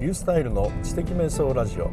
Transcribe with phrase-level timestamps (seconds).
[0.00, 1.90] リュースタイルの知的瞑想ラジオ。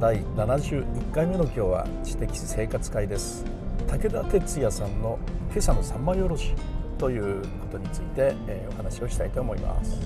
[0.00, 3.44] 第71回目の今日は知的生活会です。
[3.88, 5.18] 武田哲也さんの
[5.50, 6.52] 今朝の三枚おろし
[6.96, 9.98] ということについて、えー、お話をしたいと思います。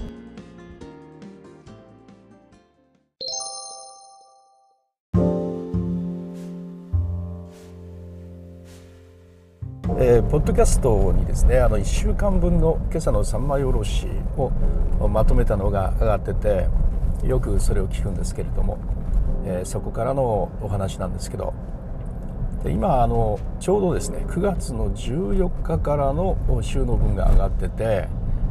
[10.00, 14.06] えー、ポッドキャストにですねあの1週間分の今朝の三枚おろし
[14.38, 14.50] を
[15.08, 16.68] まとめたのが上がってて
[17.24, 18.78] よくそれを聞くんですけれども、
[19.44, 21.54] えー、そこからのお話なんですけど
[22.62, 28.08] で今あのちょうどですね9月の14日からの週の分が上がってて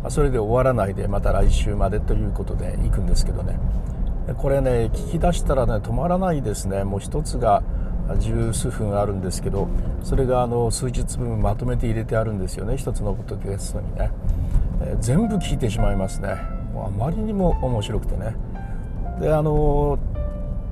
[0.10, 3.60] それで終わらないでまた来週までということで行くんですけどね。
[4.38, 6.84] これね聞き出したらね止まらないですね。
[6.84, 7.64] もう一つが
[8.20, 9.68] 十数分あるんですけど
[10.04, 12.78] それがあの数日分まとめて入れてあるんですよね。
[12.78, 14.12] 一つのポッドキャストにね、
[14.82, 16.36] えー、全部聞いてしまいますね。
[16.74, 18.36] もうあまりにも面白くてね。
[19.20, 19.98] であの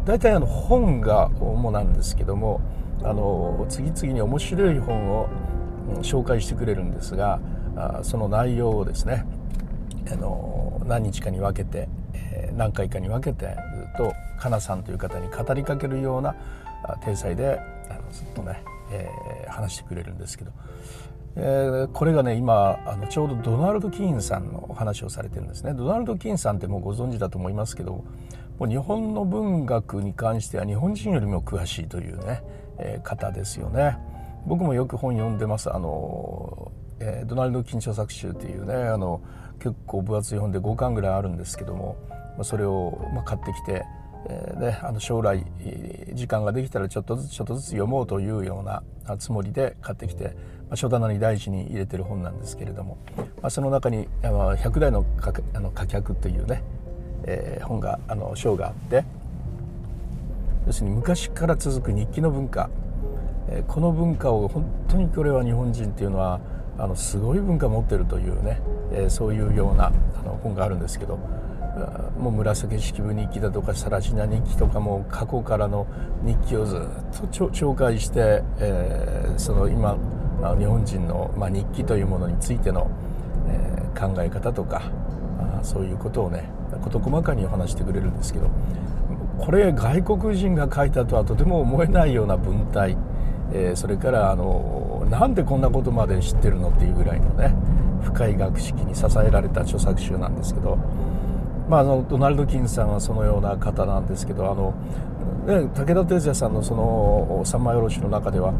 [0.05, 2.61] 大体あの本が主なんですけども
[3.03, 5.29] あの次々に面白い本を
[6.01, 7.39] 紹介してくれるんですが
[8.03, 9.25] その内容をですね
[10.11, 11.89] あの何日かに分けて、
[12.55, 13.55] 何回かに分けてずっ
[13.97, 16.35] とかなさんという方に語りかけるような
[17.03, 17.59] 体裁で
[17.89, 20.51] あのずっとね、えー、話してくれるんですけど、
[21.37, 25.73] えー、これがね今あのちょうどドナルド・キーンさんのお話をされてるんですね。
[25.73, 28.05] ドナルド・キーンさんってもうご存知だと思いますけど
[28.57, 32.41] もう日本の文学に関しては日本人よりも詳しいというね、
[32.77, 33.97] えー、方ですよね。
[34.45, 35.73] 僕もよく本読んでます。
[35.73, 39.21] あの、えー、ドナルド・キーン著作集っていうねあの
[39.59, 43.85] 結構分厚い本で5巻ぐらいあるんですけども、まあ、それを、まあ、買ってきて
[44.27, 45.45] えーね、あの将来
[46.13, 48.81] 時間ができたらちょっとずつちょっとずつ読もうというような
[49.17, 50.31] つもりで買ってきて、ま
[50.71, 54.07] あ、書棚に大事に入れてる本なんですけれども、まあ、その中に
[54.57, 55.05] 「百代の
[55.53, 56.63] あの客客」というね、
[57.25, 59.03] えー、本があの章があって
[60.65, 62.69] 要するに昔から続く日記の文化、
[63.49, 66.39] えー、この文化を本当にこれは日本人っていうのは
[66.79, 68.59] あのすごい文化持ってるというね、
[68.91, 69.91] えー、そういうようなあ
[70.25, 71.19] の本があるんですけど。
[72.17, 75.85] もう紫式部日記だとか更科日記とかも過去からの
[76.23, 76.79] 日記をずっ
[77.31, 79.97] と紹介して、えー、その今
[80.57, 82.89] 日本人の、まあ、日記というものについての、
[83.47, 84.83] えー、考え方とか
[85.59, 86.49] あそういうことをね
[86.81, 88.49] 事細かにお話してくれるんですけど
[89.37, 92.97] これ外国人が書いたとはとても思えないような文体、
[93.51, 97.53] えー、それからあのなんでこんなことまで知ってるのっていうぐらいのね
[98.01, 100.77] 深い学識に支えられた著作集なんですけど。
[101.69, 104.73] まあ、あのドナルド・キンさんはそのような方なんですけどあの、
[105.45, 108.53] 武田鉄矢さんのその三枚おろしの中では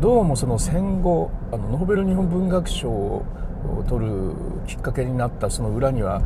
[0.00, 3.24] どうもその戦後あのノーベル日本文学賞を
[3.88, 4.32] 取る
[4.66, 6.22] きっかけになったその裏には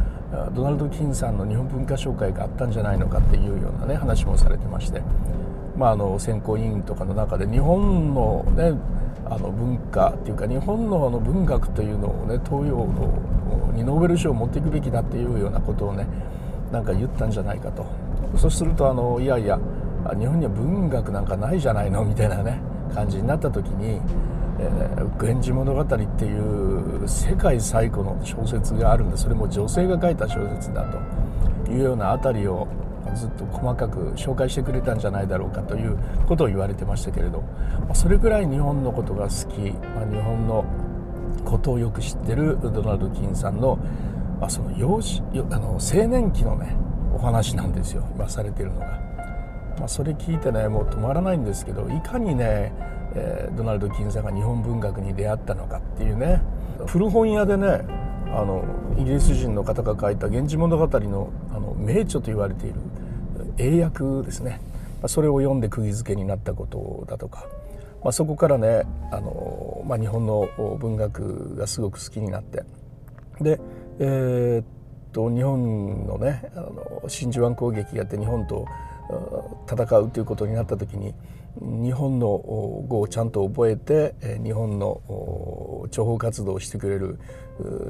[0.54, 5.02] ドナルド・キンさんの日本文化紹介があったんじゃないのかっていうようなね話もされてまして、
[5.76, 8.72] まあ、あの選考委員とかの中で日本のね
[9.30, 16.06] あの文化っていうか日本のあの文学というのをね東洋のにノーベル賞を持っていくべきだっていうようなことをね
[16.72, 17.86] なんか言ったんじゃないかと。
[18.36, 19.58] そうするとあのいやいや
[20.18, 22.60] 日本には文学なんかないじゃないのみたいなね
[22.94, 24.00] 感じになった時に
[24.58, 30.84] 「えー、源氏物語」っていう世界最古の小説があるんでそれも女性が書いた小説だ
[31.64, 32.66] というようなあたりを
[33.14, 37.42] ずっと細かく紹介してくれたんじゃないだろうかということを言われてましたけれど、
[37.88, 40.64] まそれぐらい日本のことが好き、ま、日本の
[41.44, 43.78] ことをよく知ってるドナルド・キンさんの,、
[44.40, 46.76] ま、その幼児あの青年期のね
[47.14, 48.06] お話なんですよ。
[48.14, 48.86] 今されてるのが。
[49.78, 52.72] まあ、それ聞いてねもう止まらないんですけどいかにね、
[53.14, 56.42] えー、ドナルド・キンさんが日本文学に出会ったのかっていうね。
[56.86, 57.82] 古本屋でね
[58.32, 58.62] あの
[58.98, 62.76] イギリス人の方が書いた「源氏物語の」あの名著と言われている
[63.60, 64.60] 英訳ですね。
[65.06, 67.46] それを読んで釘付けになったことだとか、
[68.02, 70.48] まあ、そこからねあの、まあ、日本の
[70.78, 72.64] 文学がすごく好きになって。
[73.40, 73.60] で、
[73.98, 74.64] えー、っ
[75.12, 78.66] と日本のねあの真珠湾攻撃やって日本と
[79.70, 81.14] 戦うということになった時に
[81.60, 85.00] 日本の語をちゃんと覚えて日本の
[85.90, 87.18] 諜報活動をしてくれる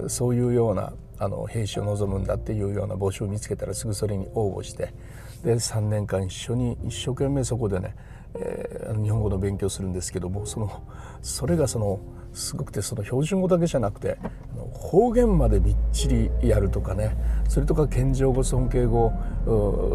[0.08, 4.94] そういうようなあの兵士を望むんだっていうような募集を見つけたらすぐそれに応募して。
[5.42, 7.94] で3年間一緒に一生懸命そこでね、
[8.34, 10.82] えー、日本語の勉強するんですけどもその
[11.22, 12.00] それがその
[12.32, 14.18] すごくてその標準語だけじゃなくて
[14.72, 17.16] 方言までびっちりやるとかね
[17.48, 19.12] それとか謙譲語尊敬語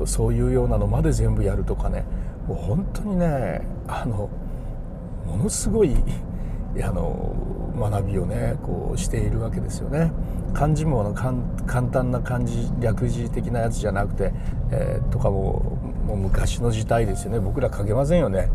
[0.05, 2.03] そういうようなのまで全部やるとかね
[2.47, 4.29] もう本当にねあの
[5.25, 5.95] ものすごい
[6.83, 7.35] あの
[7.77, 10.11] 学びをねこうしているわけですよね。
[10.53, 14.31] 漢字もあの簡単な漢字略字的なやつじゃなくて、
[14.71, 18.49] えー、とかももう昔の時代ですよね僕ら書けませんよね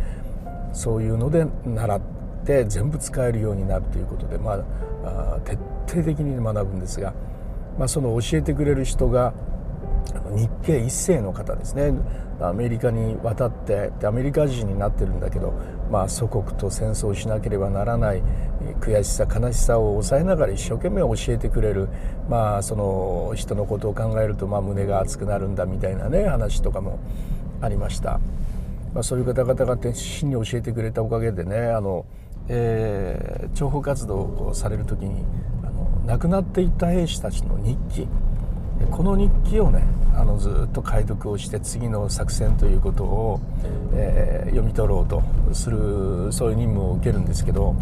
[0.72, 2.00] そういうので習っ
[2.46, 7.12] て全部使えるようになるということで、まあ、あ徹底的に学ぶんですが、
[7.78, 9.34] まあ、その教えてくれる人が
[10.34, 11.92] 日系一世の方ですね。
[12.40, 15.52] アメリカに渡ってアメリカ人になってるんだけど、
[15.90, 18.22] まあ、祖国と戦争しなければならない
[18.80, 21.88] 悔しさ悲しさを抑えながら一生懸命教えてくれる、
[22.30, 26.98] まあ、その人のことを考えるとまあ胸が熱くなるんだみたいなね話とかも
[27.60, 28.20] ありました、
[28.94, 32.06] まあ、そういう方々が熱心に教えてくれたおかげでねあの、
[32.48, 35.24] えー、諜報活動をされる時に
[35.62, 38.08] あの亡くなっていった兵士たちの日記
[38.90, 39.84] この日記をね
[40.14, 43.40] あのずっと解読をして次の作戦ということを、
[43.94, 45.22] えー、読み取ろうと
[45.52, 47.74] するそういう任務を受けるんですけど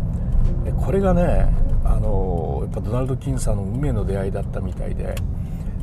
[0.85, 1.49] これがね
[1.85, 5.15] あのやっぱドナルド・キンさんの運命の出会いだったみたいで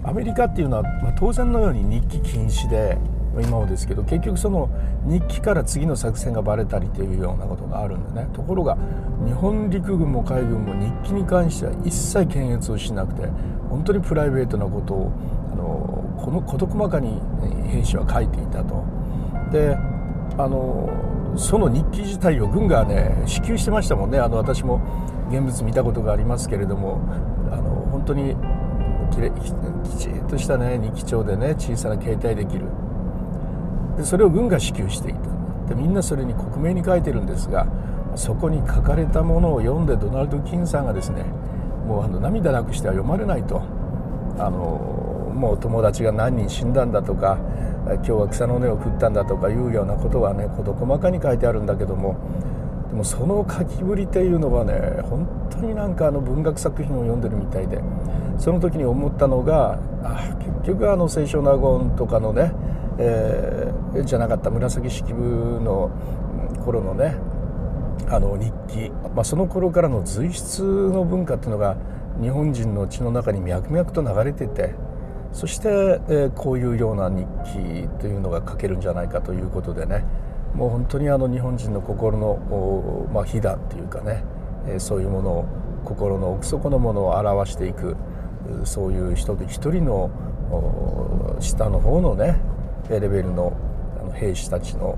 [0.04, 2.98] アメリカっていうのは、まあ、当然のように日記禁止で
[3.42, 4.70] 今もですけど結局その
[5.06, 8.78] 日記から次の作戦がバレたりというようなことがあるんでねところが
[9.26, 13.28] 日本陸軍も海軍も日記に関しては一切検閲をしなくて
[13.76, 15.12] 本当にプライベートなことを
[15.52, 17.20] あのこの事細かに
[17.70, 18.84] 兵士は書いていたと。
[19.52, 19.78] で
[20.38, 20.90] あの
[21.36, 24.20] その日記自体を軍がね支給してましたもんね。
[24.20, 24.82] あの私も
[25.30, 27.02] 現物見たことがありますけれども
[27.52, 28.36] あの本当に
[29.12, 29.42] きれき
[29.98, 32.66] ちっとしたね日記帳でね小さな携帯できる。
[33.98, 35.20] でそれを軍が支給していた。
[35.68, 37.68] でみんなそれに克明に書いてるんですが
[38.16, 41.26] そこに書かれたものを読んでドナルド・キンさんがですね
[41.86, 43.62] もうあの涙なくしては読まれないと。
[44.38, 47.38] あのもう友達が何人死んだんだとか
[47.86, 52.16] 今日は草の根を食ったんだとかいうようなことはね事細かに書いてあるんだけども
[52.90, 54.74] でもその書きぶりっていうのはね
[55.04, 57.82] 本当になんかあの文学作品を読んでるみたいで
[58.38, 62.54] その時に思ったのがあ結局あの清少納言とかのね
[62.98, 65.92] えー、じゃなかった紫式部の
[66.64, 67.18] 頃のね
[68.10, 71.78] あの日記、まあ、その頃からの随筆の文化っていうのが
[72.22, 74.74] 日本人の血の中に脈々と流れてて
[75.32, 80.06] そして、えー、こういうような日記というのが書けるんじゃないかということでね
[80.54, 84.24] もう本当にあの日本人の心の、まあ、火だっていうかね、
[84.68, 85.46] えー、そういうものを
[85.84, 87.98] 心の奥底のものを表していく
[88.64, 90.10] そういう人で一人の
[91.40, 92.40] 下の方のね
[92.90, 93.54] レベルの
[94.14, 94.98] 兵士たちの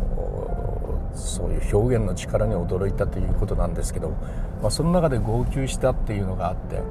[1.17, 4.09] そういう表現の力に驚いたということなんですけど、
[4.61, 6.81] まあ、その中で号泣したっていうのがあって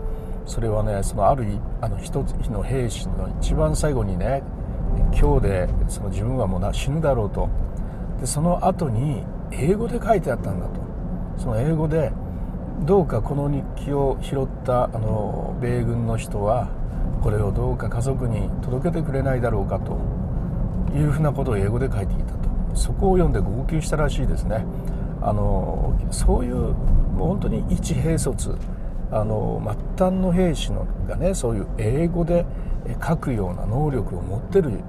[0.46, 1.46] それはねそのある
[1.81, 4.43] あの一つの兵士の一番最後にね
[5.19, 7.49] 今日でその自分はもう死ぬだろうと。
[8.20, 10.81] でその後に英語で書いてあったんだと。
[11.38, 12.12] その英語で
[12.84, 16.69] どうかこの日記を拾ったあの米軍の人は
[17.22, 19.99] これをどうか家族に届けてくれないだろうかと
[20.96, 22.45] いうふうなことを英語で書いていたと。
[22.76, 24.64] そこを読んで号泣したらしいですね。
[25.23, 28.56] あのそういうもう本当に一兵卒
[29.11, 29.61] あの
[29.96, 32.44] 末端の兵士のがねそういう英語で
[33.05, 34.81] 書くような能力を持ってる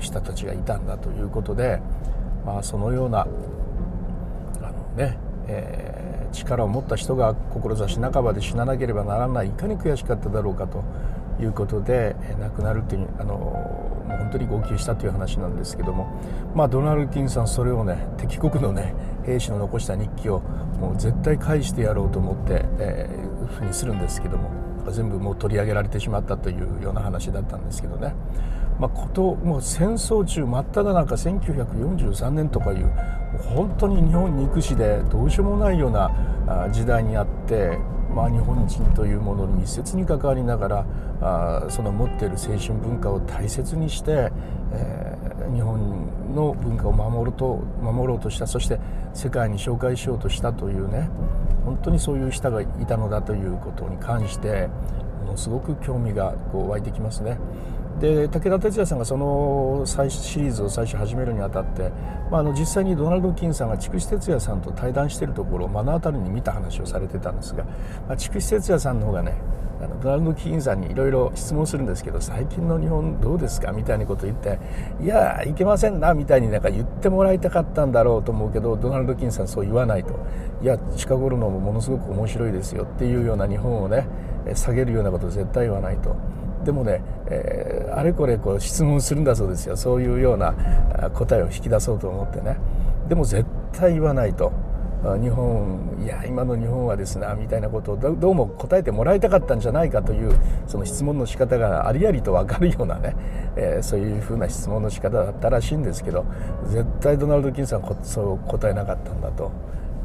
[0.00, 1.80] 人たちがいたんだということで、
[2.44, 3.26] まあ、そのようなあ
[4.60, 5.18] のね、
[5.48, 10.84] えー、力を持った人が志半ばで死ななければならないいかに悔しかっただろうかと
[11.40, 16.06] いうことで亡くなるというあのもう本当に号泣したという話なんですけども、
[16.54, 20.40] まあ、ドナルド・キンさんそれをね敵国のね兵士の残した日記を
[20.80, 24.50] もう絶対返してやろうと思って、えー、ふうにするんですけども
[24.90, 28.14] 全部もう取り上げられてしまったというような話だったんですけどね。
[28.80, 32.90] まあ、こともう戦争中真っ只中1943年とかいう
[33.54, 36.10] 本当に日本憎しでどうしようもないような
[36.72, 37.78] 時代にあって
[38.14, 40.86] まあ、日本人というものに密接に関わりながら
[41.20, 44.30] あその持っている青春文化を大切にして、
[44.72, 48.78] えー、日本の文化を守ると守ろうとしたそして
[49.14, 51.08] 世界に紹介しようとしたというね
[51.64, 54.68] 本当にそういう人がいたのだということに関して
[55.20, 57.38] ものすごく興味がこう湧いてきますね。
[58.02, 61.92] で武田鉄矢さんがその最シリーズを最初始めるにあたって、
[62.32, 69.36] まあ、あの実際にドナルド・キンさんが筑紫哲也さんと対談しているところを目の当たりに見た話をされてたんですが、まあ、筑紫哲也さんの方がね
[69.80, 73.70] あのドナルド・キンさんにいろいろ質問するんですけど最近の日本どうですか？
[73.70, 74.58] みたいなこと言って
[75.00, 80.18] いやいけませんなみたいになんか言ってもらいたかったんだろうと思うけどドナルド・キンさんそう言わないと
[80.60, 84.08] いや近頃のもものすごく面白いですよっていうような日本をね
[84.56, 86.16] 下げるようなこと絶対言わないと。
[86.64, 89.76] でもね、えー、あれこれこう質問するんだそうですよ。
[89.76, 90.54] そういうような
[91.14, 92.56] 答えを引き出そうと思ってね。
[93.08, 94.52] でも絶対言わないと。
[95.20, 100.38] 日本いや今の日本はですねみたいなことをどうも答えてもらいたかったんじゃないかという
[100.68, 103.16] その質問の仕方がありありと分かるようなね、
[103.56, 106.24] えー、そういうふうな質問の仕方だったらしいんですけど
[106.66, 109.50] 絶対ドナルド・キンさんはそう答えなかったんだと。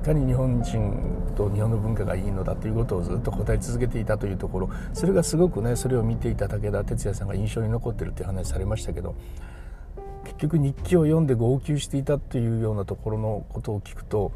[0.07, 9.15] かに日本人と日本の文化がいいのだということをずっと答え続けていたというところそれがすごくねそれを見ていた武田鉄矢さんが印象に残ってるっていう話されましたけど
[10.23, 14.31] 結局日記を読んで号泣していたっていうようなところのことを聞くと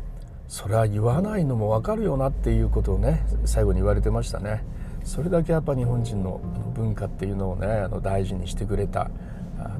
[0.48, 4.64] それは言わないのも分かるよなっていうことをね最後に言われてましたね。
[5.04, 6.40] それだけやっぱ日本人の
[6.76, 9.10] 文化っていうのをねあの大事にしてくれた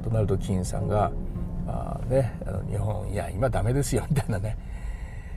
[0.02, 1.12] ドナルド・キーンさんが
[1.68, 4.56] あ、ね、あの日本いや今ダメですよみたいなね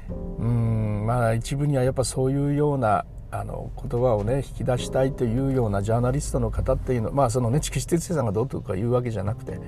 [0.09, 9.59] うんまあ一部にはやっぱそういうようなあの言葉をね引き出したいというようなジャーナリストの方っていうのまあそのね筑紫哲也さんがどうとか言うわけじゃなくて、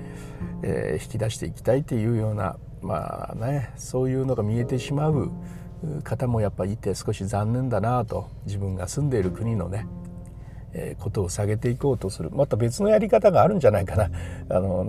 [0.62, 5.30] えー、引き出していきたいというようなまあねそういうのが見えてしまう
[6.02, 9.86] 方もやっぱいて少し残念だなと自分が住んでいる国のね、
[10.72, 12.30] えー、ことを下げていこうとする。
[12.30, 14.10] また別のやり方があるんじゃないかな。
[14.50, 14.84] あの、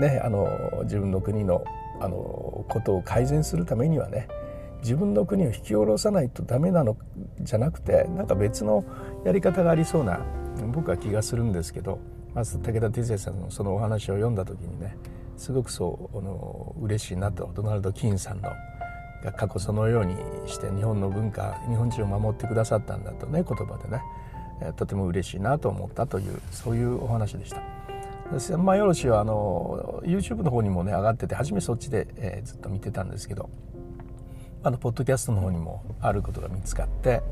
[0.00, 0.48] ね、あの
[0.84, 1.62] 自分の国の
[2.00, 4.28] あのことを改善するためにはね
[4.80, 6.96] 自分の国を引き下ろさないとダメなの
[7.40, 8.84] じゃなくてなんか別の
[9.24, 10.20] やり方がありそうな
[10.72, 11.98] 僕は気がするんですけど
[12.34, 14.96] まず武田鉄矢さんのそのお話を読んだ時にね
[15.36, 18.50] すごくそうあの嬉しいなとドナルド・キーンさんの
[19.24, 20.16] が過去そのように
[20.46, 24.02] して日本の文化日本人を守ってくださったんだとね言葉でね
[24.76, 27.60] とても嬉しいなと思ったというそういうお話でした。
[28.38, 33.48] 千枚おろしはあの YouTube の方にもね上がってて初めそっちで、えー、ずっと見てたんですけど
[34.66, 37.22] あのポッドキャストの方にもあることが見つかって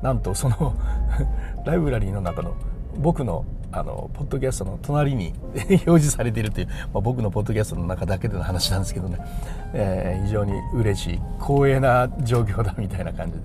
[0.00, 0.74] なんとその
[1.66, 2.54] ライブラリーの中の
[2.96, 9.18] 僕のあのポッドキャストの隣に 表示されているという、まあ、僕のポッドキャストの中だけでの話なんですけどね、
[9.74, 13.38] えー、非常に嬉しい光栄な状況だみたいな感じ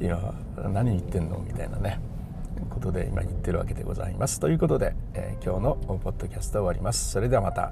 [0.00, 0.34] で今
[0.72, 2.00] 何言ってんのみたいなね
[2.68, 4.40] ことで今言ってるわけでございます。
[4.40, 7.12] ということで、えー、今日のポッドキャスト終わります。
[7.12, 7.70] それではまた。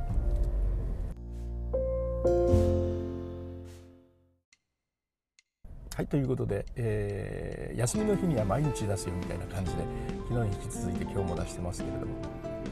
[5.98, 9.82] はいということで、えー、休みの日には毎日出すよみたいな感じで
[10.28, 12.12] 昨日に引き続いて今日も出してますけれども、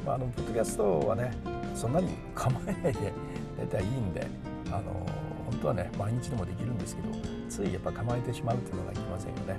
[0.06, 1.32] まあ、あのポッドキャストはね
[1.74, 3.12] そんなに構えないで
[3.58, 4.28] 大体いいんで
[4.68, 5.04] あの
[5.50, 7.08] 本当はね毎日でもできるんですけど
[7.48, 9.58] ついやっぱ構えてしまうっていうのがいけませんよね。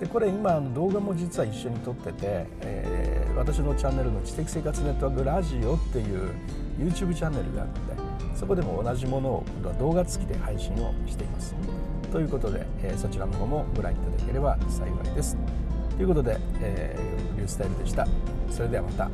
[0.00, 6.30] でこれ今動画も実は一緒に撮ってて、えー、私のチャンネルの知的生活ネットワークラジオっていう
[6.78, 8.07] YouTube チャンネルがあるので
[8.38, 11.56] そこでも同じものを今度は動画付きで配信をしています。
[12.12, 15.36] ということで、えー、そちらの方もご覧いただければ幸いです。
[15.96, 18.06] ということで、えー、リュースタイルでした。
[18.48, 19.10] それではまた。